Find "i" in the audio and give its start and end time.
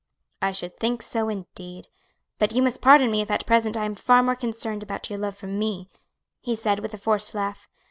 0.41-0.51, 3.77-3.85